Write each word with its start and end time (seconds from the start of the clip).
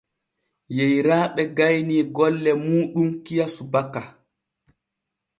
Yeyraaɓe 0.77 1.41
gaynii 1.57 2.03
golle 2.15 2.51
muuɗum 2.65 3.09
kiya 3.23 3.45
subaka. 3.55 4.01